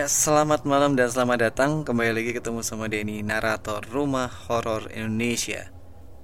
Ya, 0.00 0.08
selamat 0.08 0.64
malam 0.64 0.96
dan 0.96 1.12
selamat 1.12 1.52
datang. 1.52 1.84
Kembali 1.84 2.16
lagi 2.16 2.32
ketemu 2.32 2.64
sama 2.64 2.88
Denny, 2.88 3.20
narator 3.20 3.84
Rumah 3.84 4.32
Horor 4.48 4.88
Indonesia. 4.96 5.68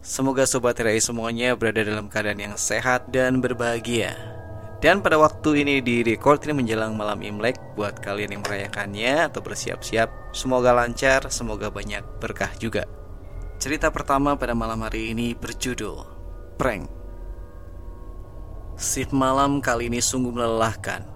Semoga 0.01 0.49
Sobat 0.49 0.81
Rai 0.81 0.97
semuanya 0.97 1.53
berada 1.61 1.85
dalam 1.85 2.09
keadaan 2.09 2.41
yang 2.41 2.57
sehat 2.57 3.13
dan 3.13 3.45
berbahagia. 3.45 4.17
Dan 4.81 5.05
pada 5.05 5.21
waktu 5.21 5.61
ini 5.61 5.85
di 5.85 6.01
record 6.01 6.41
ini 6.49 6.65
menjelang 6.65 6.97
malam 6.97 7.21
Imlek 7.21 7.61
Buat 7.77 8.01
kalian 8.01 8.41
yang 8.41 8.43
merayakannya 8.49 9.29
atau 9.29 9.45
bersiap-siap 9.45 10.33
Semoga 10.33 10.73
lancar, 10.73 11.29
semoga 11.29 11.69
banyak 11.69 12.01
berkah 12.17 12.57
juga. 12.57 12.89
Cerita 13.61 13.93
pertama 13.93 14.41
pada 14.41 14.57
malam 14.57 14.81
hari 14.89 15.13
ini 15.13 15.37
berjudul 15.37 16.01
Prank. 16.57 16.89
Shift 18.81 19.13
malam 19.13 19.61
kali 19.61 19.93
ini 19.93 20.01
sungguh 20.01 20.33
melelahkan 20.33 21.16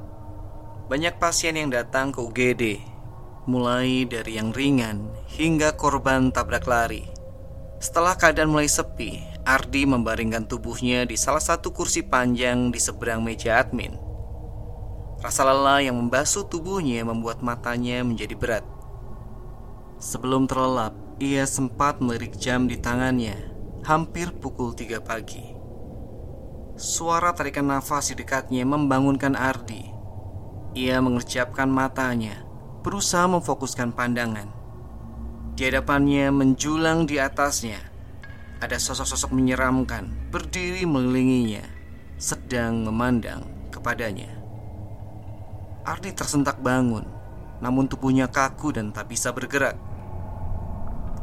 banyak 0.91 1.23
pasien 1.23 1.55
yang 1.55 1.71
datang 1.71 2.11
ke 2.11 2.19
UGD, 2.19 2.83
mulai 3.47 4.11
dari 4.11 4.43
yang 4.43 4.51
ringan 4.51 5.07
hingga 5.31 5.79
korban 5.79 6.35
tabrak 6.35 6.67
lari. 6.67 7.07
Setelah 7.79 8.19
keadaan 8.19 8.51
mulai 8.51 8.67
sepi, 8.67 9.23
Ardi 9.47 9.87
membaringkan 9.87 10.51
tubuhnya 10.51 11.07
di 11.07 11.15
salah 11.15 11.39
satu 11.39 11.71
kursi 11.71 12.03
panjang 12.03 12.75
di 12.75 12.83
seberang 12.83 13.23
meja 13.23 13.63
admin. 13.63 13.95
Rasa 15.23 15.47
lelah 15.47 15.79
yang 15.79 15.95
membasuh 15.95 16.51
tubuhnya 16.51 17.07
membuat 17.07 17.39
matanya 17.39 18.03
menjadi 18.03 18.35
berat. 18.35 18.67
Sebelum 20.03 20.51
terlelap, 20.51 20.99
ia 21.23 21.47
sempat 21.47 22.03
melirik 22.03 22.35
jam 22.35 22.67
di 22.67 22.75
tangannya, 22.75 23.39
hampir 23.87 24.35
pukul 24.35 24.75
3 24.75 24.99
pagi. 24.99 25.55
Suara 26.75 27.31
tarikan 27.31 27.71
nafas 27.71 28.11
di 28.11 28.19
dekatnya 28.19 28.67
membangunkan 28.67 29.39
Ardi 29.39 29.90
ia 30.71 31.03
mengerjapkan 31.03 31.67
matanya, 31.67 32.47
berusaha 32.87 33.27
memfokuskan 33.27 33.91
pandangan. 33.91 34.47
Di 35.59 35.67
hadapannya 35.67 36.31
menjulang 36.31 37.11
di 37.11 37.19
atasnya, 37.19 37.83
ada 38.63 38.79
sosok-sosok 38.79 39.35
menyeramkan 39.35 40.07
berdiri 40.31 40.87
mengelilinginya, 40.87 41.67
sedang 42.23 42.87
memandang 42.87 43.43
kepadanya. 43.75 44.31
Ardi 45.83 46.15
tersentak 46.15 46.63
bangun, 46.63 47.03
namun 47.59 47.91
tubuhnya 47.91 48.31
kaku 48.31 48.71
dan 48.71 48.95
tak 48.95 49.11
bisa 49.11 49.35
bergerak. 49.35 49.75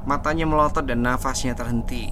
Matanya 0.03 0.43
melotot 0.43 0.83
dan 0.83 1.03
nafasnya 1.03 1.55
terhenti. 1.55 2.11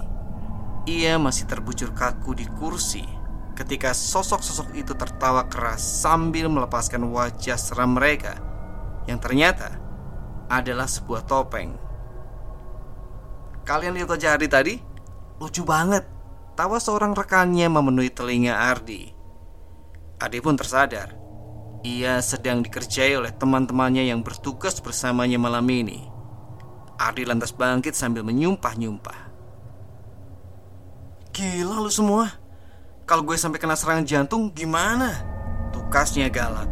Ia 0.86 1.18
masih 1.20 1.50
terbujur 1.50 1.92
kaku 1.92 2.38
di 2.38 2.46
kursi 2.46 3.15
ketika 3.56 3.96
sosok-sosok 3.96 4.76
itu 4.76 4.92
tertawa 4.94 5.48
keras 5.48 5.80
sambil 5.80 6.52
melepaskan 6.52 7.08
wajah 7.08 7.56
seram 7.56 7.96
mereka 7.96 8.36
yang 9.08 9.18
ternyata 9.18 9.80
adalah 10.52 10.86
sebuah 10.86 11.24
topeng. 11.26 11.74
Kalian 13.66 13.98
lihat 13.98 14.14
wajah 14.14 14.38
Ardi 14.38 14.48
tadi? 14.52 14.76
Lucu 15.42 15.66
banget. 15.66 16.06
Tawa 16.54 16.78
seorang 16.78 17.18
rekannya 17.18 17.66
memenuhi 17.66 18.14
telinga 18.14 18.54
Ardi. 18.54 19.10
Ardi 20.22 20.40
pun 20.40 20.56
tersadar. 20.56 21.18
Ia 21.82 22.22
sedang 22.22 22.62
dikerjai 22.62 23.18
oleh 23.18 23.34
teman-temannya 23.34 24.10
yang 24.10 24.22
bertugas 24.22 24.78
bersamanya 24.80 25.42
malam 25.42 25.66
ini. 25.70 26.06
Ardi 26.96 27.28
lantas 27.28 27.52
bangkit 27.52 27.98
sambil 27.98 28.24
menyumpah-nyumpah. 28.24 29.20
Gila 31.36 31.84
lu 31.84 31.92
semua. 31.92 32.45
Kalau 33.06 33.22
gue 33.22 33.38
sampai 33.38 33.62
kena 33.62 33.78
serangan 33.78 34.02
jantung 34.02 34.50
gimana? 34.50 35.22
Tukasnya 35.70 36.26
galak. 36.26 36.66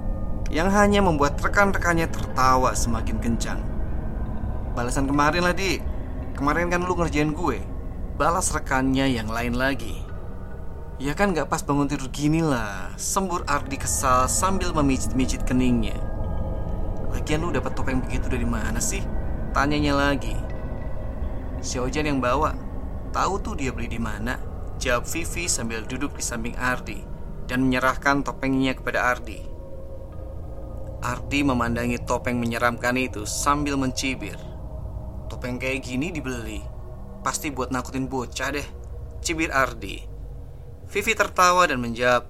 Yang 0.49 0.69
hanya 0.73 1.05
membuat 1.05 1.37
rekan-rekannya 1.37 2.09
tertawa 2.09 2.73
semakin 2.73 3.21
kencang. 3.21 3.61
Balasan 4.73 5.05
kemarin 5.05 5.45
lah 5.45 5.53
di. 5.53 5.77
Kemarin 6.33 6.73
kan 6.73 6.81
lu 6.81 6.97
ngerjain 6.97 7.29
gue. 7.37 7.61
Balas 8.17 8.49
rekannya 8.49 9.13
yang 9.13 9.29
lain 9.29 9.53
lagi. 9.53 10.01
Ya 10.97 11.13
kan 11.13 11.37
gak 11.37 11.53
pas 11.53 11.61
bangun 11.61 11.85
tidur 11.85 12.09
gini 12.09 12.41
lah. 12.41 12.89
Sembur 12.97 13.45
Ardi 13.45 13.77
kesal 13.77 14.25
sambil 14.25 14.73
memijit-mijit 14.73 15.45
keningnya. 15.45 16.01
Lagian 17.13 17.45
lu 17.45 17.53
dapat 17.53 17.77
topeng 17.77 18.01
begitu 18.01 18.25
dari 18.25 18.45
mana 18.49 18.81
sih? 18.81 19.05
Tanyanya 19.53 19.93
lagi. 20.09 20.33
Si 21.61 21.77
Ojan 21.77 22.09
yang 22.09 22.17
bawa. 22.17 22.57
Tahu 23.13 23.37
tuh 23.37 23.53
dia 23.53 23.69
beli 23.69 23.85
di 23.85 24.01
mana? 24.01 24.52
Jawab 24.83 25.07
Vivi 25.07 25.47
sambil 25.47 25.87
duduk 25.87 26.19
di 26.19 26.23
samping 26.27 26.59
Ardi 26.59 26.99
dan 27.47 27.71
menyerahkan 27.71 28.19
topengnya 28.19 28.75
kepada 28.75 29.15
Ardi. 29.15 29.39
Ardi 30.99 31.39
memandangi 31.39 32.03
topeng 32.03 32.35
menyeramkan 32.35 32.99
itu 32.99 33.23
sambil 33.23 33.79
mencibir. 33.79 34.35
Topeng 35.31 35.55
kayak 35.55 35.87
gini 35.87 36.11
dibeli, 36.11 36.59
pasti 37.23 37.47
buat 37.47 37.71
nakutin 37.71 38.11
bocah 38.11 38.51
deh. 38.51 38.67
Cibir 39.23 39.55
Ardi. 39.55 40.03
Vivi 40.91 41.15
tertawa 41.15 41.63
dan 41.63 41.79
menjawab, 41.79 42.27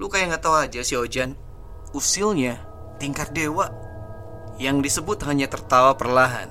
Lu 0.00 0.08
kayak 0.08 0.32
nggak 0.32 0.44
tahu 0.48 0.56
aja 0.64 0.80
si 0.80 0.96
Ojan. 0.96 1.36
Usilnya 1.92 2.56
tingkat 2.96 3.36
dewa. 3.36 3.68
Yang 4.56 4.88
disebut 4.88 5.28
hanya 5.28 5.44
tertawa 5.44 5.92
perlahan. 6.00 6.48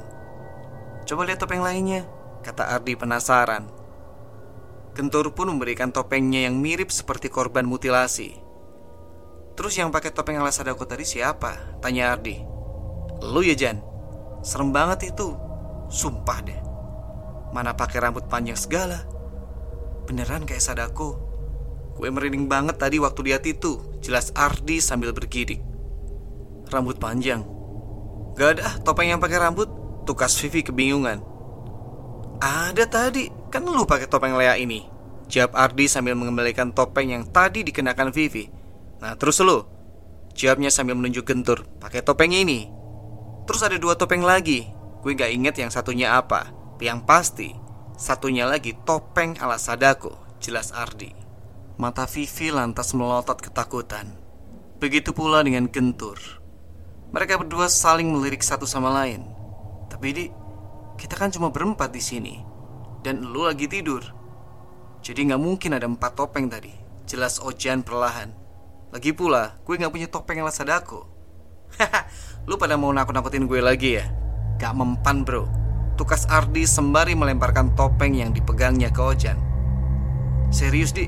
Coba 1.09 1.25
lihat 1.25 1.41
topeng 1.41 1.65
lainnya, 1.65 2.05
kata 2.45 2.77
Ardi 2.77 2.93
penasaran. 2.93 3.80
Gentur 4.91 5.31
pun 5.31 5.47
memberikan 5.47 5.89
topengnya 5.95 6.47
yang 6.47 6.59
mirip 6.59 6.91
seperti 6.91 7.31
korban 7.31 7.63
mutilasi. 7.63 8.35
Terus 9.55 9.73
yang 9.79 9.91
pakai 9.91 10.11
topeng 10.11 10.39
ala 10.39 10.51
sadako 10.51 10.83
tadi 10.83 11.07
siapa? 11.07 11.79
Tanya 11.79 12.11
Ardi. 12.11 12.39
Lu 13.21 13.39
ya 13.45 13.55
Jan? 13.55 13.79
Serem 14.41 14.73
banget 14.73 15.13
itu. 15.13 15.37
Sumpah 15.91 16.39
deh. 16.41 16.59
Mana 17.51 17.75
pakai 17.75 17.99
rambut 18.01 18.25
panjang 18.31 18.57
segala. 18.57 19.03
Beneran 20.07 20.47
kayak 20.47 20.63
Sadako. 20.63 21.19
Gue 21.99 22.09
merinding 22.09 22.47
banget 22.47 22.79
tadi 22.79 22.97
waktu 22.97 23.21
lihat 23.27 23.43
itu. 23.45 23.99
Jelas 24.01 24.31
Ardi 24.33 24.81
sambil 24.81 25.13
bergidik. 25.13 25.61
Rambut 26.71 26.97
panjang. 26.97 27.43
Gak 28.39 28.57
ada 28.57 28.79
topeng 28.81 29.11
yang 29.11 29.21
pakai 29.21 29.37
rambut. 29.37 29.67
Tukas 30.07 30.33
Vivi 30.41 30.65
kebingungan. 30.65 31.21
Ada 32.41 32.89
tadi, 32.89 33.29
kan 33.51 33.67
lu 33.67 33.83
pakai 33.83 34.07
topeng 34.07 34.39
Lea 34.39 34.55
ini. 34.55 34.87
Jawab 35.27 35.55
Ardi 35.55 35.91
sambil 35.91 36.15
mengembalikan 36.15 36.71
topeng 36.71 37.11
yang 37.11 37.23
tadi 37.27 37.67
dikenakan 37.67 38.15
Vivi. 38.15 38.47
Nah, 39.03 39.19
terus 39.19 39.43
lu? 39.43 39.67
Jawabnya 40.31 40.71
sambil 40.71 40.95
menunjuk 40.95 41.27
gentur, 41.27 41.67
pakai 41.83 41.99
topeng 41.99 42.31
ini. 42.31 42.71
Terus 43.43 43.61
ada 43.67 43.75
dua 43.75 43.99
topeng 43.99 44.23
lagi. 44.23 44.71
Gue 45.03 45.11
gak 45.15 45.31
inget 45.31 45.55
yang 45.59 45.71
satunya 45.71 46.15
apa. 46.15 46.51
Yang 46.79 46.99
pasti, 47.03 47.49
satunya 47.99 48.47
lagi 48.47 48.75
topeng 48.87 49.35
ala 49.39 49.59
Sadako, 49.59 50.15
jelas 50.39 50.71
Ardi. 50.71 51.11
Mata 51.75 52.07
Vivi 52.07 52.51
lantas 52.51 52.95
melotot 52.95 53.39
ketakutan. 53.39 54.07
Begitu 54.79 55.11
pula 55.11 55.43
dengan 55.43 55.67
gentur. 55.67 56.19
Mereka 57.11 57.43
berdua 57.43 57.67
saling 57.67 58.07
melirik 58.07 58.43
satu 58.43 58.63
sama 58.63 58.91
lain. 58.91 59.27
Tapi 59.91 60.07
di 60.15 60.25
kita 60.95 61.17
kan 61.19 61.33
cuma 61.33 61.49
berempat 61.49 61.91
di 61.91 61.99
sini 62.03 62.50
Dan 63.01 63.25
lu 63.25 63.49
lagi 63.49 63.65
tidur. 63.65 64.05
Jadi 65.01 65.33
nggak 65.33 65.41
mungkin 65.41 65.73
ada 65.73 65.89
empat 65.89 66.13
topeng 66.13 66.45
tadi. 66.45 66.69
Jelas 67.09 67.41
Ojan 67.41 67.81
perlahan. 67.81 68.29
Lagi 68.93 69.15
pula, 69.15 69.57
gue 69.65 69.79
nggak 69.79 69.93
punya 69.93 70.07
topeng 70.11 70.43
yang 70.43 70.51
sadako 70.51 71.07
Haha, 71.79 72.11
lu 72.47 72.59
pada 72.59 72.75
mau 72.75 72.91
nakut-nakutin 72.91 73.47
gue 73.47 73.63
lagi 73.63 73.95
ya? 74.03 74.05
Gak 74.59 74.75
mempan 74.75 75.23
bro. 75.23 75.47
Tukas 75.95 76.27
Ardi 76.27 76.67
sembari 76.67 77.15
melemparkan 77.15 77.71
topeng 77.79 78.11
yang 78.11 78.35
dipegangnya 78.35 78.91
ke 78.91 78.99
Ojan 78.99 79.39
Serius 80.51 80.91
di, 80.91 81.07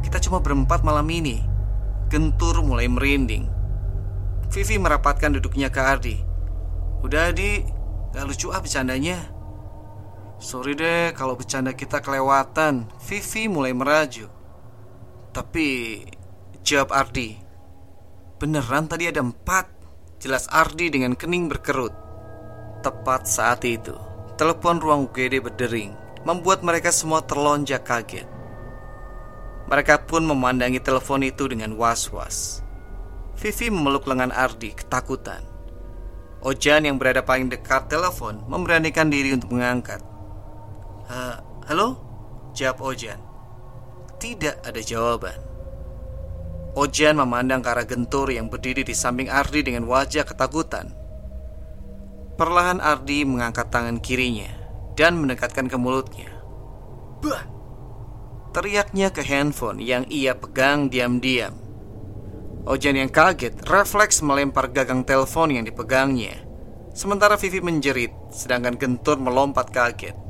kita 0.00 0.16
cuma 0.24 0.40
berempat 0.40 0.80
malam 0.80 1.04
ini. 1.12 1.44
Gentur 2.08 2.64
mulai 2.64 2.88
merinding. 2.88 3.44
Vivi 4.48 4.80
merapatkan 4.80 5.36
duduknya 5.36 5.68
ke 5.68 5.80
Ardi. 5.84 6.16
Udah 7.04 7.30
di, 7.36 7.60
Gak 8.10 8.24
lucu 8.26 8.48
ah 8.50 8.58
bercandanya 8.58 9.39
Sorry 10.40 10.72
deh 10.72 11.12
kalau 11.12 11.36
bercanda 11.36 11.76
kita 11.76 12.00
kelewatan. 12.00 12.88
Vivi 13.04 13.44
mulai 13.44 13.76
merajuk 13.76 14.32
Tapi 15.36 16.00
Jawab 16.64 16.96
Ardi. 16.96 17.36
Beneran 18.40 18.88
tadi 18.88 19.04
ada 19.12 19.20
empat? 19.20 19.68
Jelas 20.16 20.48
Ardi 20.48 20.88
dengan 20.88 21.12
kening 21.12 21.52
berkerut. 21.52 21.92
Tepat 22.80 23.28
saat 23.28 23.68
itu 23.68 23.92
Telepon 24.40 24.80
ruang 24.80 25.12
UGD 25.12 25.44
berdering 25.44 25.92
Membuat 26.24 26.64
mereka 26.64 26.88
semua 26.88 27.20
terlonjak 27.20 27.84
kaget. 27.84 28.24
Mereka 29.68 30.08
pun 30.08 30.24
memandangi 30.24 30.80
telepon 30.80 31.20
itu 31.20 31.52
dengan 31.52 31.76
was-was. 31.76 32.64
Vivi 33.36 33.68
memeluk 33.68 34.08
lengan 34.08 34.32
Ardi 34.32 34.72
ketakutan. 34.72 35.44
Ojan 36.40 36.88
yang 36.88 36.96
berada 36.96 37.20
paling 37.20 37.52
dekat 37.52 37.92
telepon 37.92 38.40
memberanikan 38.48 39.12
diri 39.12 39.36
untuk 39.36 39.52
mengangkat. 39.52 40.09
Halo? 41.10 41.98
Jawab 42.54 42.94
Ojan. 42.94 43.18
Tidak 44.22 44.62
ada 44.62 44.78
jawaban. 44.78 45.34
Ojan 46.78 47.18
memandang 47.18 47.66
ke 47.66 47.68
arah 47.74 47.82
gentur 47.82 48.30
yang 48.30 48.46
berdiri 48.46 48.86
di 48.86 48.94
samping 48.94 49.26
Ardi 49.26 49.66
dengan 49.66 49.90
wajah 49.90 50.22
ketakutan. 50.22 50.94
Perlahan 52.38 52.78
Ardi 52.78 53.26
mengangkat 53.26 53.74
tangan 53.74 53.98
kirinya 53.98 54.54
dan 54.94 55.18
mendekatkan 55.18 55.66
ke 55.66 55.74
mulutnya. 55.74 56.30
Bah! 57.18 57.42
Teriaknya 58.54 59.10
ke 59.10 59.26
handphone 59.26 59.82
yang 59.82 60.06
ia 60.06 60.38
pegang 60.38 60.94
diam-diam. 60.94 61.58
Ojan 62.70 62.94
yang 62.94 63.10
kaget 63.10 63.66
refleks 63.66 64.22
melempar 64.22 64.70
gagang 64.70 65.02
telepon 65.02 65.50
yang 65.58 65.66
dipegangnya. 65.66 66.38
Sementara 66.94 67.34
Vivi 67.34 67.58
menjerit, 67.58 68.14
sedangkan 68.30 68.78
Gentur 68.78 69.18
melompat 69.18 69.74
kaget. 69.74 70.29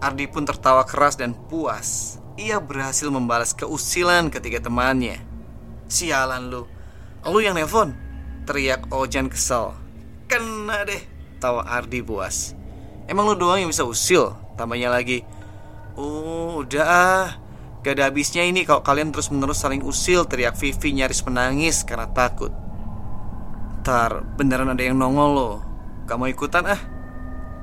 Ardi 0.00 0.24
pun 0.32 0.48
tertawa 0.48 0.88
keras 0.88 1.20
dan 1.20 1.36
puas. 1.36 2.16
Ia 2.40 2.56
berhasil 2.56 3.12
membalas 3.12 3.52
keusilan 3.52 4.32
ketiga 4.32 4.64
temannya. 4.64 5.20
Sialan 5.92 6.48
lu, 6.48 6.64
lu 7.28 7.38
yang 7.44 7.52
nelpon? 7.52 7.92
Teriak 8.48 8.88
Ojan 8.88 9.28
kesel. 9.28 9.76
Kena 10.24 10.88
deh, 10.88 11.04
tawa 11.36 11.68
Ardi 11.68 12.00
puas. 12.00 12.56
Emang 13.04 13.28
lu 13.28 13.36
doang 13.36 13.60
yang 13.60 13.68
bisa 13.68 13.84
usil? 13.84 14.32
Tambahnya 14.56 14.88
lagi. 14.88 15.20
Oh, 16.00 16.64
udah 16.64 16.86
ah. 16.88 17.28
Gak 17.80 17.96
ada 17.96 18.12
habisnya 18.12 18.44
ini 18.44 18.68
kalau 18.68 18.84
kalian 18.84 19.08
terus-menerus 19.08 19.64
saling 19.64 19.80
usil 19.80 20.28
Teriak 20.28 20.52
Vivi 20.60 21.00
nyaris 21.00 21.24
menangis 21.24 21.80
karena 21.80 22.12
takut 22.12 22.52
Ntar 23.80 24.20
beneran 24.36 24.68
ada 24.68 24.84
yang 24.84 25.00
nongol 25.00 25.30
loh 25.32 25.56
Gak 26.04 26.20
mau 26.20 26.28
ikutan 26.28 26.68
ah 26.68 26.80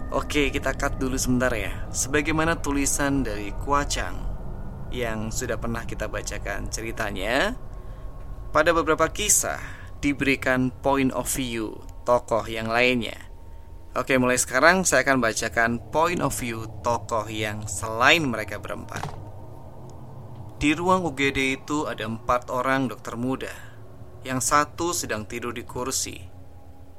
Oke 0.07 0.47
kita 0.47 0.71
cut 0.79 0.95
dulu 0.95 1.19
sebentar 1.19 1.51
ya 1.51 1.91
Sebagaimana 1.91 2.63
tulisan 2.63 3.27
dari 3.27 3.51
Kuacang 3.51 4.15
Yang 4.87 5.43
sudah 5.43 5.59
pernah 5.59 5.83
kita 5.83 6.07
bacakan 6.07 6.71
ceritanya 6.71 7.59
Pada 8.55 8.71
beberapa 8.71 9.11
kisah 9.11 9.59
Diberikan 9.99 10.71
point 10.71 11.11
of 11.11 11.27
view 11.27 11.83
tokoh 12.07 12.47
yang 12.47 12.71
lainnya 12.71 13.27
Oke, 13.97 14.13
mulai 14.21 14.37
sekarang 14.37 14.85
saya 14.85 15.01
akan 15.01 15.25
bacakan 15.25 15.81
point 15.89 16.21
of 16.21 16.29
view 16.37 16.69
tokoh 16.85 17.25
yang 17.25 17.65
selain 17.65 18.29
mereka 18.29 18.61
berempat. 18.61 19.01
Di 20.61 20.77
ruang 20.77 21.01
UGD 21.01 21.57
itu 21.57 21.89
ada 21.89 22.05
empat 22.05 22.53
orang 22.53 22.93
dokter 22.93 23.17
muda. 23.17 23.49
Yang 24.21 24.53
satu 24.53 24.93
sedang 24.93 25.25
tidur 25.25 25.49
di 25.49 25.65
kursi. 25.65 26.13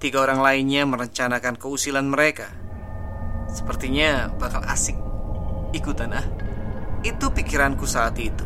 Tiga 0.02 0.26
orang 0.26 0.42
lainnya 0.42 0.90
merencanakan 0.90 1.54
keusilan 1.54 2.10
mereka. 2.10 2.50
Sepertinya 3.48 4.28
bakal 4.36 4.60
asik. 4.68 4.94
Ikutan 5.72 6.12
ah. 6.12 6.26
Itu 7.00 7.32
pikiranku 7.32 7.88
saat 7.88 8.20
itu. 8.20 8.44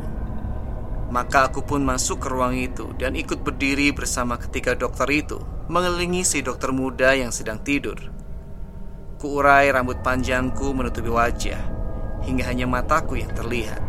Maka 1.13 1.53
aku 1.53 1.61
pun 1.67 1.85
masuk 1.85 2.25
ke 2.25 2.29
ruang 2.33 2.57
itu 2.57 2.89
dan 2.97 3.13
ikut 3.13 3.45
berdiri 3.45 3.93
bersama 3.93 4.41
ketiga 4.41 4.73
dokter 4.73 5.05
itu 5.13 5.37
mengelilingi 5.69 6.25
si 6.25 6.41
dokter 6.41 6.73
muda 6.73 7.13
yang 7.13 7.29
sedang 7.29 7.61
tidur. 7.61 8.01
Kuurai 9.21 9.69
rambut 9.69 10.01
panjangku 10.01 10.73
menutupi 10.73 11.13
wajah 11.13 11.61
hingga 12.25 12.49
hanya 12.49 12.65
mataku 12.65 13.21
yang 13.21 13.29
terlihat. 13.37 13.83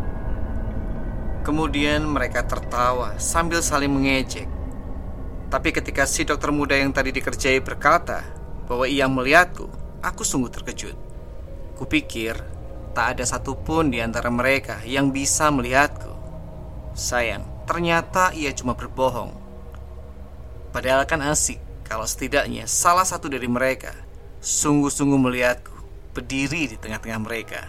Kemudian 1.44 2.08
mereka 2.08 2.44
tertawa 2.44 3.16
sambil 3.20 3.60
saling 3.60 3.92
mengejek. 3.92 4.48
Tapi 5.52 5.70
ketika 5.76 6.08
si 6.08 6.24
dokter 6.24 6.48
muda 6.48 6.76
yang 6.76 6.92
tadi 6.92 7.12
dikerjai 7.12 7.60
berkata 7.60 8.24
bahwa 8.64 8.88
ia 8.88 9.04
melihatku, 9.08 9.68
aku 10.00 10.24
sungguh 10.24 10.48
terkejut. 10.48 11.03
Kupikir 11.74 12.38
tak 12.94 13.18
ada 13.18 13.24
satupun 13.26 13.90
di 13.90 13.98
antara 13.98 14.30
mereka 14.30 14.78
yang 14.86 15.10
bisa 15.10 15.50
melihatku. 15.50 16.14
Sayang, 16.94 17.42
ternyata 17.66 18.30
ia 18.30 18.54
cuma 18.54 18.78
berbohong. 18.78 19.34
Padahal 20.70 21.02
kan 21.06 21.22
asik 21.26 21.58
kalau 21.82 22.06
setidaknya 22.06 22.70
salah 22.70 23.02
satu 23.02 23.26
dari 23.26 23.50
mereka 23.50 23.94
sungguh-sungguh 24.38 25.18
melihatku 25.18 25.74
berdiri 26.14 26.70
di 26.70 26.76
tengah-tengah 26.78 27.20
mereka. 27.22 27.62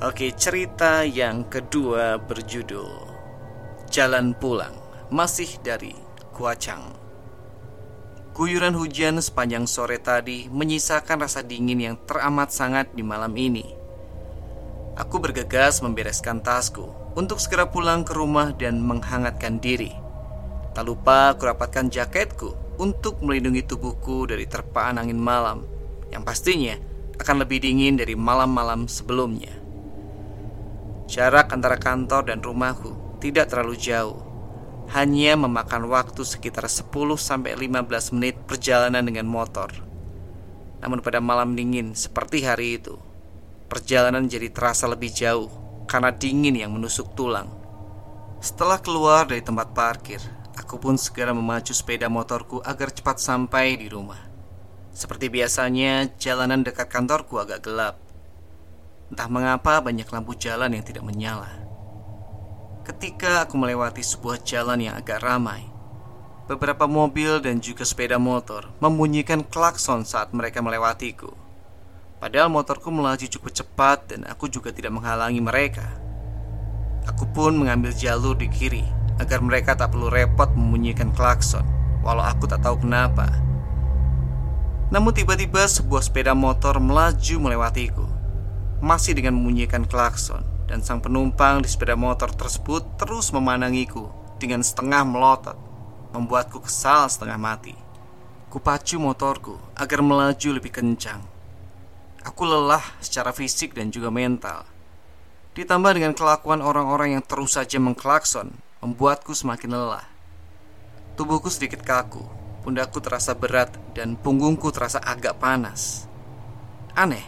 Oke, 0.00 0.32
cerita 0.32 1.04
yang 1.04 1.50
kedua 1.50 2.16
berjudul 2.22 2.88
Jalan 3.90 4.32
Pulang, 4.36 4.72
masih 5.10 5.58
dari 5.60 5.92
Kuacang. 6.32 7.07
Guyuran 8.38 8.78
hujan 8.78 9.18
sepanjang 9.18 9.66
sore 9.66 9.98
tadi 9.98 10.46
menyisakan 10.46 11.26
rasa 11.26 11.42
dingin 11.42 11.82
yang 11.82 11.96
teramat 12.06 12.54
sangat 12.54 12.86
di 12.94 13.02
malam 13.02 13.34
ini. 13.34 13.66
Aku 14.94 15.18
bergegas 15.18 15.82
membereskan 15.82 16.38
tasku 16.38 16.86
untuk 17.18 17.42
segera 17.42 17.66
pulang 17.66 18.06
ke 18.06 18.14
rumah 18.14 18.54
dan 18.54 18.78
menghangatkan 18.78 19.58
diri. 19.58 19.90
Tak 20.70 20.86
lupa 20.86 21.34
aku 21.34 21.50
rapatkan 21.50 21.90
jaketku 21.90 22.78
untuk 22.78 23.18
melindungi 23.26 23.66
tubuhku 23.66 24.30
dari 24.30 24.46
terpaan 24.46 25.02
angin 25.02 25.18
malam 25.18 25.66
yang 26.14 26.22
pastinya 26.22 26.78
akan 27.18 27.42
lebih 27.42 27.58
dingin 27.58 27.98
dari 27.98 28.14
malam-malam 28.14 28.86
sebelumnya. 28.86 29.50
Jarak 31.10 31.50
antara 31.50 31.74
kantor 31.74 32.30
dan 32.30 32.38
rumahku 32.38 33.18
tidak 33.18 33.50
terlalu 33.50 33.74
jauh. 33.74 34.27
Hanya 34.96 35.36
memakan 35.36 35.88
waktu 35.92 36.24
sekitar 36.24 36.64
10 36.64 36.88
sampai 37.20 37.52
15 37.56 38.16
menit 38.16 38.40
perjalanan 38.48 39.04
dengan 39.04 39.28
motor. 39.28 39.68
Namun 40.80 41.04
pada 41.04 41.20
malam 41.20 41.52
dingin 41.52 41.92
seperti 41.92 42.46
hari 42.46 42.80
itu, 42.80 42.96
perjalanan 43.68 44.24
jadi 44.24 44.48
terasa 44.48 44.88
lebih 44.88 45.12
jauh 45.12 45.50
karena 45.84 46.08
dingin 46.08 46.56
yang 46.56 46.72
menusuk 46.72 47.12
tulang. 47.12 47.52
Setelah 48.40 48.80
keluar 48.80 49.28
dari 49.28 49.42
tempat 49.42 49.74
parkir, 49.74 50.22
Aku 50.58 50.82
pun 50.82 50.98
segera 50.98 51.30
memacu 51.30 51.70
sepeda 51.70 52.10
motorku 52.10 52.58
agar 52.66 52.90
cepat 52.90 53.22
sampai 53.22 53.78
di 53.78 53.86
rumah. 53.86 54.18
Seperti 54.90 55.30
biasanya, 55.30 56.10
jalanan 56.18 56.66
dekat 56.66 56.90
kantorku 56.90 57.38
agak 57.38 57.62
gelap. 57.62 57.94
Entah 59.06 59.30
mengapa 59.30 59.78
banyak 59.78 60.10
lampu 60.10 60.34
jalan 60.34 60.74
yang 60.74 60.82
tidak 60.82 61.06
menyala. 61.06 61.67
Ketika 62.88 63.44
aku 63.44 63.60
melewati 63.60 64.00
sebuah 64.00 64.40
jalan 64.48 64.80
yang 64.80 64.96
agak 64.96 65.20
ramai, 65.20 65.60
beberapa 66.48 66.88
mobil 66.88 67.36
dan 67.36 67.60
juga 67.60 67.84
sepeda 67.84 68.16
motor 68.16 68.72
membunyikan 68.80 69.44
klakson 69.44 70.08
saat 70.08 70.32
mereka 70.32 70.64
melewatiku. 70.64 71.28
Padahal 72.16 72.48
motorku 72.48 72.88
melaju 72.88 73.28
cukup 73.28 73.52
cepat 73.52 74.08
dan 74.08 74.24
aku 74.24 74.48
juga 74.48 74.72
tidak 74.72 74.96
menghalangi 74.96 75.36
mereka. 75.36 75.84
Aku 77.04 77.28
pun 77.28 77.60
mengambil 77.60 77.92
jalur 77.92 78.32
di 78.32 78.48
kiri 78.48 78.88
agar 79.20 79.44
mereka 79.44 79.76
tak 79.76 79.92
perlu 79.92 80.08
repot 80.08 80.48
membunyikan 80.56 81.12
klakson, 81.12 81.68
walau 82.00 82.24
aku 82.24 82.48
tak 82.48 82.64
tahu 82.64 82.88
kenapa. 82.88 83.28
Namun 84.88 85.12
tiba-tiba 85.12 85.68
sebuah 85.68 86.00
sepeda 86.00 86.32
motor 86.32 86.80
melaju 86.80 87.36
melewatiku, 87.36 88.08
masih 88.80 89.12
dengan 89.12 89.36
membunyikan 89.36 89.84
klakson, 89.84 90.40
dan 90.68 90.84
sang 90.84 91.00
penumpang 91.00 91.64
di 91.64 91.68
sepeda 91.72 91.96
motor 91.96 92.28
tersebut 92.28 93.00
terus 93.00 93.32
memandangiku 93.32 94.12
dengan 94.36 94.60
setengah 94.60 95.02
melotot, 95.02 95.56
membuatku 96.12 96.62
kesal 96.62 97.08
setengah 97.08 97.40
mati. 97.40 97.74
Kupacu 98.52 99.00
motorku 99.00 99.56
agar 99.76 100.00
melaju 100.04 100.48
lebih 100.56 100.72
kencang. 100.72 101.20
Aku 102.24 102.44
lelah 102.44 102.84
secara 103.00 103.32
fisik 103.32 103.72
dan 103.72 103.88
juga 103.88 104.12
mental. 104.12 104.68
Ditambah 105.56 105.96
dengan 105.96 106.12
kelakuan 106.12 106.60
orang-orang 106.60 107.18
yang 107.18 107.24
terus 107.24 107.56
saja 107.56 107.80
mengklakson 107.80 108.52
membuatku 108.84 109.34
semakin 109.34 109.74
lelah. 109.74 110.06
Tubuhku 111.18 111.50
sedikit 111.50 111.82
kaku, 111.82 112.22
pundakku 112.62 113.02
terasa 113.02 113.34
berat, 113.34 113.74
dan 113.90 114.14
punggungku 114.14 114.70
terasa 114.70 115.02
agak 115.02 115.42
panas. 115.42 116.06
Aneh, 116.94 117.26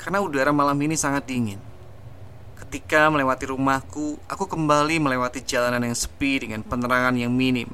karena 0.00 0.24
udara 0.24 0.48
malam 0.48 0.80
ini 0.80 0.96
sangat 0.96 1.28
dingin. 1.28 1.67
Ketika 2.68 3.08
melewati 3.08 3.48
rumahku, 3.48 4.20
aku 4.28 4.44
kembali 4.44 5.00
melewati 5.00 5.40
jalanan 5.40 5.88
yang 5.88 5.96
sepi 5.96 6.44
dengan 6.44 6.60
penerangan 6.60 7.16
yang 7.16 7.32
minim. 7.32 7.72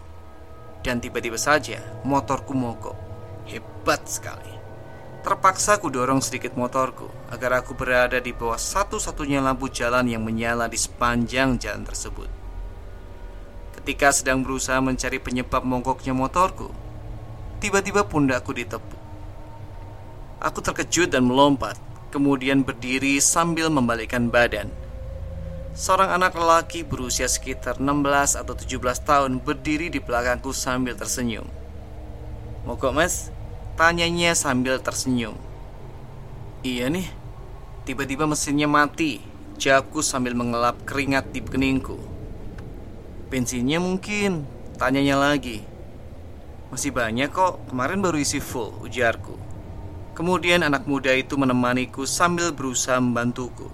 Dan 0.86 1.02
tiba-tiba 1.02 1.34
saja, 1.34 1.82
motorku 2.06 2.54
mogok. 2.54 2.94
Hebat 3.50 4.06
sekali. 4.06 4.54
Terpaksa 5.26 5.82
ku 5.82 5.90
dorong 5.90 6.22
sedikit 6.22 6.54
motorku 6.54 7.10
agar 7.34 7.58
aku 7.58 7.74
berada 7.74 8.22
di 8.22 8.30
bawah 8.30 8.60
satu-satunya 8.60 9.42
lampu 9.42 9.66
jalan 9.66 10.06
yang 10.06 10.22
menyala 10.22 10.70
di 10.70 10.78
sepanjang 10.78 11.58
jalan 11.58 11.82
tersebut 11.82 12.44
ketika 13.84 14.16
sedang 14.16 14.40
berusaha 14.40 14.80
mencari 14.80 15.20
penyebab 15.20 15.60
mogoknya 15.60 16.16
motorku. 16.16 16.72
Tiba-tiba 17.60 18.08
pundakku 18.08 18.56
ditepuk. 18.56 19.02
Aku 20.40 20.64
terkejut 20.64 21.12
dan 21.12 21.28
melompat, 21.28 21.76
kemudian 22.08 22.64
berdiri 22.64 23.20
sambil 23.20 23.68
membalikkan 23.68 24.32
badan. 24.32 24.72
Seorang 25.74 26.14
anak 26.14 26.38
lelaki 26.38 26.86
berusia 26.86 27.26
sekitar 27.26 27.82
16 27.82 28.38
atau 28.38 28.54
17 28.54 28.78
tahun 29.02 29.42
berdiri 29.42 29.90
di 29.90 29.98
belakangku 29.98 30.54
sambil 30.54 30.94
tersenyum. 30.94 31.50
Mogok 32.62 32.94
mas? 32.94 33.34
Tanyanya 33.74 34.38
sambil 34.38 34.78
tersenyum. 34.78 35.34
Iya 36.62 36.86
nih, 36.94 37.10
tiba-tiba 37.82 38.22
mesinnya 38.22 38.70
mati. 38.70 39.18
Jawabku 39.58 39.98
sambil 39.98 40.38
mengelap 40.38 40.78
keringat 40.86 41.34
di 41.34 41.42
keningku. 41.42 41.98
Bensinnya 43.34 43.82
mungkin 43.82 44.46
Tanyanya 44.78 45.18
lagi 45.18 45.62
Masih 46.70 46.94
banyak 46.94 47.34
kok 47.34 47.66
Kemarin 47.66 47.98
baru 47.98 48.18
isi 48.22 48.38
full 48.38 48.74
ujarku 48.82 49.34
Kemudian 50.14 50.62
anak 50.62 50.86
muda 50.86 51.10
itu 51.10 51.34
menemaniku 51.34 52.06
sambil 52.06 52.54
berusaha 52.54 53.02
membantuku. 53.02 53.66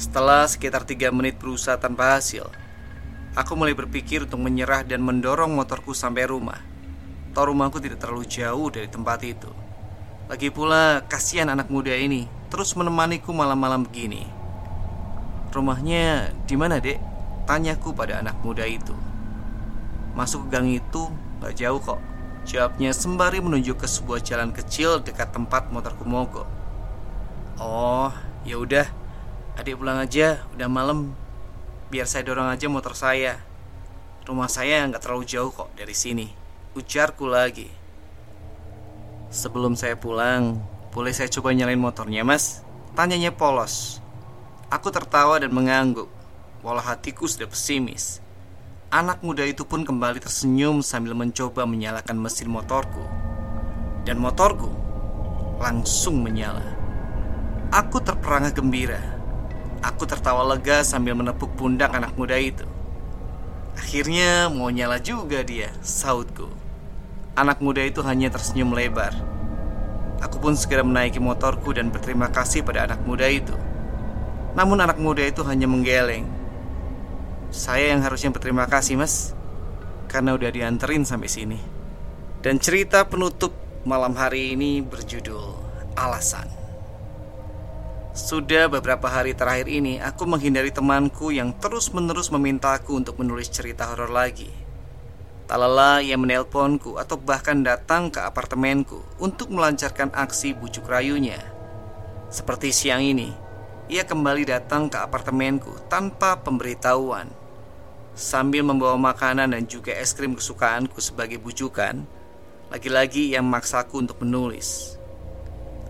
Setelah 0.00 0.48
sekitar 0.48 0.88
tiga 0.88 1.12
menit 1.12 1.36
berusaha 1.36 1.76
tanpa 1.76 2.16
hasil, 2.16 2.48
aku 3.36 3.52
mulai 3.52 3.76
berpikir 3.76 4.24
untuk 4.24 4.40
menyerah 4.40 4.80
dan 4.80 5.04
mendorong 5.04 5.52
motorku 5.52 5.92
sampai 5.92 6.24
rumah. 6.24 6.56
Toh 7.36 7.44
rumahku 7.52 7.84
tidak 7.84 8.00
terlalu 8.00 8.24
jauh 8.24 8.72
dari 8.72 8.88
tempat 8.88 9.20
itu. 9.28 9.52
Lagi 10.24 10.48
pula 10.48 11.04
kasihan 11.04 11.52
anak 11.52 11.68
muda 11.68 11.92
ini 11.92 12.24
terus 12.48 12.72
menemaniku 12.80 13.28
malam-malam 13.36 13.84
begini. 13.84 14.24
Rumahnya 15.52 16.32
di 16.48 16.56
mana, 16.56 16.80
Dek? 16.80 16.96
Tanyaku 17.44 17.92
pada 17.92 18.24
anak 18.24 18.40
muda 18.40 18.64
itu. 18.64 18.96
Masuk 20.16 20.48
ke 20.48 20.56
gang 20.56 20.70
itu 20.72 21.12
gak 21.44 21.60
jauh 21.60 21.76
kok. 21.76 22.00
Jawabnya 22.48 22.96
sembari 22.96 23.44
menunjuk 23.44 23.84
ke 23.84 23.86
sebuah 23.86 24.24
jalan 24.24 24.48
kecil 24.56 25.04
dekat 25.04 25.28
tempat 25.28 25.68
motorku 25.68 26.08
mogok. 26.08 26.48
Oh, 27.60 28.08
ya 28.48 28.56
udah. 28.56 28.99
Adik 29.60 29.76
pulang 29.76 30.00
aja, 30.00 30.40
udah 30.56 30.72
malam. 30.72 31.12
Biar 31.92 32.08
saya 32.08 32.24
dorong 32.24 32.48
aja 32.48 32.64
motor 32.72 32.96
saya. 32.96 33.44
Rumah 34.24 34.48
saya 34.48 34.88
nggak 34.88 35.04
terlalu 35.04 35.28
jauh 35.28 35.52
kok 35.52 35.68
dari 35.76 35.92
sini. 35.92 36.32
Ujarku 36.72 37.28
lagi. 37.28 37.68
Sebelum 39.28 39.76
saya 39.76 40.00
pulang, 40.00 40.64
boleh 40.96 41.12
saya 41.12 41.28
coba 41.28 41.52
nyalain 41.52 41.76
motornya, 41.76 42.24
Mas? 42.24 42.64
Tanyanya 42.96 43.36
polos. 43.36 44.00
Aku 44.72 44.88
tertawa 44.88 45.36
dan 45.36 45.52
mengangguk. 45.52 46.08
Walau 46.64 46.80
hatiku 46.80 47.28
sudah 47.28 47.44
pesimis. 47.44 48.24
Anak 48.88 49.20
muda 49.20 49.44
itu 49.44 49.68
pun 49.68 49.84
kembali 49.84 50.24
tersenyum 50.24 50.80
sambil 50.80 51.12
mencoba 51.12 51.68
menyalakan 51.68 52.16
mesin 52.16 52.48
motorku. 52.48 53.04
Dan 54.08 54.24
motorku 54.24 54.72
langsung 55.60 56.24
menyala. 56.24 56.64
Aku 57.76 58.00
terperangah 58.00 58.56
gembira. 58.56 59.19
Aku 59.80 60.04
tertawa 60.04 60.44
lega 60.44 60.84
sambil 60.84 61.16
menepuk 61.16 61.52
pundak 61.56 61.96
anak 61.96 62.12
muda 62.16 62.36
itu. 62.36 62.68
Akhirnya 63.76 64.52
mau 64.52 64.68
nyala 64.68 65.00
juga 65.00 65.40
dia, 65.40 65.72
sautku. 65.80 66.52
Anak 67.32 67.64
muda 67.64 67.80
itu 67.80 68.04
hanya 68.04 68.28
tersenyum 68.28 68.76
lebar. 68.76 69.16
Aku 70.20 70.36
pun 70.36 70.52
segera 70.52 70.84
menaiki 70.84 71.16
motorku 71.16 71.72
dan 71.72 71.88
berterima 71.88 72.28
kasih 72.28 72.60
pada 72.60 72.84
anak 72.84 73.00
muda 73.08 73.24
itu. 73.24 73.56
Namun 74.52 74.82
anak 74.82 74.98
muda 75.00 75.24
itu 75.24 75.40
hanya 75.46 75.64
menggeleng 75.70 76.40
saya 77.50 77.90
yang 77.90 78.06
harusnya 78.06 78.30
berterima 78.30 78.70
kasih 78.70 78.94
mas 78.94 79.34
Karena 80.06 80.38
udah 80.38 80.54
dianterin 80.54 81.02
sampai 81.02 81.26
sini 81.26 81.58
Dan 82.38 82.62
cerita 82.62 83.02
penutup 83.10 83.50
malam 83.82 84.14
hari 84.14 84.54
ini 84.54 84.86
berjudul 84.86 85.58
Alasan 85.98 86.59
Sudah 88.20 88.68
beberapa 88.68 89.08
hari 89.08 89.32
terakhir 89.32 89.64
ini 89.64 89.96
Aku 89.96 90.28
menghindari 90.28 90.68
temanku 90.68 91.32
yang 91.32 91.56
terus-menerus 91.56 92.28
memintaku 92.28 93.00
untuk 93.00 93.16
menulis 93.16 93.48
cerita 93.48 93.88
horor 93.88 94.12
lagi. 94.12 94.52
Tak 95.48 95.56
lelah 95.56 96.04
ia 96.04 96.20
menelponku 96.20 97.00
atau 97.00 97.16
bahkan 97.16 97.64
datang 97.64 98.12
ke 98.12 98.20
apartemenku 98.20 99.00
Untuk 99.16 99.48
melancarkan 99.48 100.12
aksi 100.12 100.52
bujuk 100.52 100.84
rayunya. 100.84 101.40
Seperti 102.28 102.68
siang 102.76 103.00
ini 103.00 103.32
ia 103.88 104.04
kembali 104.04 104.46
datang 104.46 104.92
ke 104.92 105.00
apartemenku 105.00 105.88
tanpa 105.88 106.36
pemberitahuan. 106.44 107.26
Sambil 108.12 108.62
membawa 108.62 109.00
makanan 109.00 109.56
dan 109.56 109.64
juga 109.64 109.96
es 109.96 110.12
krim 110.12 110.36
kesukaanku 110.36 111.00
sebagai 111.00 111.40
bujukan 111.40 112.04
Lagi-lagi 112.68 113.32
yang 113.32 113.48
memaksaku 113.48 113.96
untuk 113.96 114.20
menulis. 114.22 115.00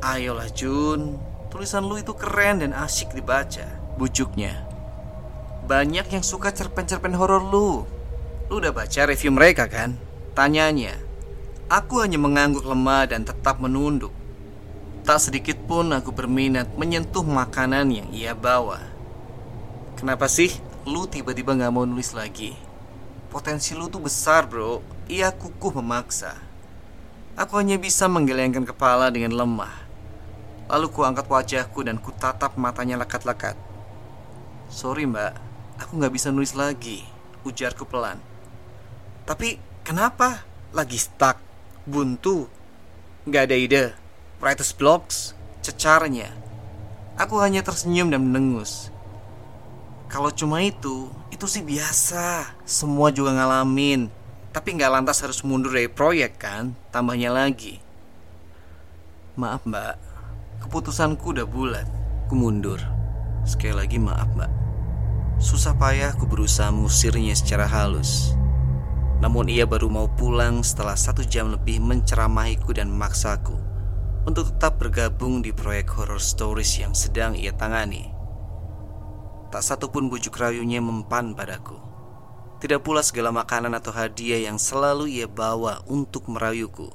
Ayolah 0.00 0.48
Jun 0.54 1.29
Tulisan 1.50 1.82
lu 1.82 1.98
itu 1.98 2.14
keren 2.14 2.62
dan 2.62 2.70
asyik 2.70 3.10
dibaca. 3.10 3.66
Bujuknya 3.98 4.54
Banyak 5.66 6.06
yang 6.14 6.22
suka 6.22 6.54
cerpen-cerpen 6.54 7.10
horor 7.18 7.42
lu. 7.42 7.82
Lu 8.46 8.54
udah 8.62 8.70
baca 8.70 9.10
review 9.10 9.34
mereka 9.34 9.66
kan? 9.66 9.98
Tanyanya 10.38 10.94
Aku 11.66 12.02
hanya 12.02 12.18
mengangguk 12.22 12.62
lemah 12.62 13.10
dan 13.10 13.26
tetap 13.26 13.58
menunduk. 13.58 14.14
Tak 15.02 15.18
sedikit 15.18 15.58
pun 15.66 15.90
aku 15.90 16.14
berminat 16.14 16.70
menyentuh 16.78 17.26
makanan 17.26 17.90
yang 17.90 18.08
ia 18.14 18.34
bawa. 18.34 18.78
Kenapa 19.98 20.30
sih? 20.30 20.54
lu 20.88 21.04
tiba-tiba 21.04 21.52
gak 21.54 21.70
mau 21.70 21.84
nulis 21.84 22.16
lagi? 22.16 22.56
Potensi 23.28 23.76
lu 23.76 23.86
tuh 23.86 24.02
besar 24.02 24.46
bro. 24.48 24.82
Ia 25.06 25.30
kukuh 25.30 25.78
memaksa. 25.78 26.34
Aku 27.38 27.58
hanya 27.58 27.78
bisa 27.78 28.10
menggelengkan 28.10 28.66
kepala 28.66 29.10
dengan 29.12 29.34
lemah 29.34 29.79
Lalu 30.70 30.86
ku 30.94 31.02
angkat 31.02 31.26
wajahku 31.26 31.82
dan 31.82 31.98
ku 31.98 32.14
tatap 32.14 32.54
matanya 32.54 32.94
lekat-lekat 33.02 33.58
Sorry 34.70 35.02
mbak, 35.02 35.34
aku 35.82 35.98
gak 35.98 36.14
bisa 36.14 36.30
nulis 36.30 36.54
lagi 36.54 37.02
Ujarku 37.42 37.90
pelan 37.90 38.22
Tapi 39.26 39.58
kenapa? 39.82 40.46
Lagi 40.70 40.94
stuck? 40.94 41.42
Buntu? 41.82 42.46
Gak 43.26 43.50
ada 43.50 43.56
ide? 43.58 43.84
Writer's 44.38 44.70
blocks? 44.70 45.34
Cecarnya 45.66 46.30
Aku 47.18 47.42
hanya 47.42 47.66
tersenyum 47.66 48.14
dan 48.14 48.30
menengus 48.30 48.94
kalau 50.10 50.26
cuma 50.34 50.58
itu, 50.58 51.06
itu 51.30 51.46
sih 51.46 51.62
biasa. 51.62 52.58
Semua 52.66 53.14
juga 53.14 53.30
ngalamin. 53.30 54.10
Tapi 54.50 54.74
nggak 54.74 54.90
lantas 54.90 55.22
harus 55.22 55.46
mundur 55.46 55.70
dari 55.70 55.86
proyek 55.86 56.34
kan? 56.34 56.74
Tambahnya 56.90 57.30
lagi. 57.30 57.78
Maaf 59.38 59.62
mbak, 59.62 59.94
keputusanku 60.70 61.34
udah 61.34 61.50
bulat. 61.50 61.82
Ku 62.30 62.38
mundur. 62.38 62.78
Sekali 63.42 63.74
lagi 63.74 63.98
maaf 63.98 64.30
mbak. 64.38 64.46
Susah 65.42 65.74
payah 65.74 66.14
ku 66.14 66.30
berusaha 66.30 66.70
mengusirnya 66.70 67.34
secara 67.34 67.66
halus. 67.66 68.38
Namun 69.18 69.50
ia 69.50 69.66
baru 69.66 69.90
mau 69.90 70.06
pulang 70.06 70.62
setelah 70.62 70.94
satu 70.94 71.26
jam 71.26 71.50
lebih 71.50 71.82
menceramahiku 71.82 72.70
dan 72.70 72.86
memaksaku 72.86 73.58
untuk 74.30 74.54
tetap 74.54 74.78
bergabung 74.78 75.42
di 75.42 75.50
proyek 75.50 75.90
horror 75.90 76.22
stories 76.22 76.78
yang 76.78 76.94
sedang 76.94 77.34
ia 77.34 77.50
tangani. 77.50 78.14
Tak 79.50 79.66
satu 79.66 79.90
pun 79.90 80.06
bujuk 80.06 80.38
rayunya 80.38 80.78
mempan 80.78 81.34
padaku. 81.34 81.82
Tidak 82.62 82.78
pula 82.78 83.02
segala 83.02 83.34
makanan 83.34 83.74
atau 83.74 83.90
hadiah 83.90 84.46
yang 84.46 84.54
selalu 84.54 85.18
ia 85.18 85.26
bawa 85.26 85.82
untuk 85.90 86.30
merayuku. 86.30 86.94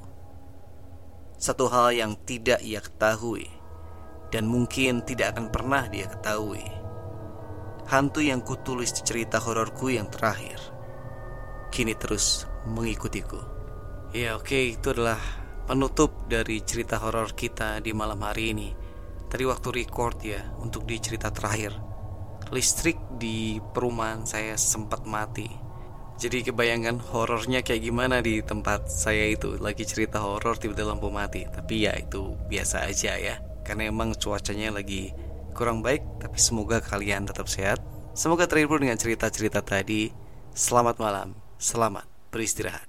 Satu 1.36 1.68
hal 1.68 1.92
yang 1.92 2.16
tidak 2.24 2.64
ia 2.64 2.80
ketahui 2.80 3.55
dan 4.30 4.48
mungkin 4.48 5.06
tidak 5.06 5.36
akan 5.36 5.50
pernah 5.50 5.86
dia 5.86 6.10
ketahui. 6.10 6.64
Hantu 7.86 8.18
yang 8.18 8.42
kutulis 8.42 8.90
di 8.90 9.02
cerita 9.06 9.38
hororku 9.38 9.94
yang 9.94 10.10
terakhir 10.10 10.58
kini 11.70 11.92
terus 11.92 12.48
mengikutiku. 12.64 13.36
Ya 14.16 14.38
oke 14.38 14.48
okay, 14.48 14.64
itu 14.74 14.96
adalah 14.96 15.20
penutup 15.68 16.24
dari 16.24 16.64
cerita 16.64 16.96
horor 16.96 17.36
kita 17.36 17.84
di 17.84 17.92
malam 17.92 18.22
hari 18.24 18.56
ini. 18.56 18.68
Tadi 19.26 19.44
waktu 19.44 19.68
record 19.84 20.22
ya 20.24 20.40
untuk 20.62 20.88
di 20.88 20.96
cerita 21.02 21.28
terakhir 21.28 21.76
listrik 22.54 22.94
di 23.18 23.58
perumahan 23.58 24.22
saya 24.22 24.54
sempat 24.54 25.02
mati. 25.02 25.50
Jadi 26.16 26.48
kebayangkan 26.48 27.12
horornya 27.12 27.60
kayak 27.60 27.82
gimana 27.84 28.24
di 28.24 28.40
tempat 28.40 28.88
saya 28.88 29.28
itu 29.28 29.60
Lagi 29.60 29.84
cerita 29.84 30.24
horor 30.24 30.56
tiba-tiba 30.56 30.96
lampu 30.96 31.12
mati 31.12 31.44
Tapi 31.44 31.84
ya 31.84 31.92
itu 31.92 32.32
biasa 32.48 32.88
aja 32.88 33.20
ya 33.20 33.36
Karena 33.66 33.90
emang 33.90 34.14
cuacanya 34.14 34.70
lagi 34.70 35.10
kurang 35.50 35.82
baik 35.82 36.22
Tapi 36.22 36.38
semoga 36.38 36.78
kalian 36.78 37.26
tetap 37.26 37.50
sehat. 37.50 37.82
Semoga 38.14 38.46
terhibur 38.46 38.78
dengan 38.78 38.96
cerita-cerita 38.96 39.60
tadi. 39.60 40.14
Selamat 40.54 40.96
malam, 41.02 41.36
selamat 41.58 42.06
beristirahat 42.32 42.86